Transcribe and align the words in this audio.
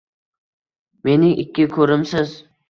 Mening 1.09 1.35
ikki 1.45 1.67
ko‘zimsiz. 1.77 2.35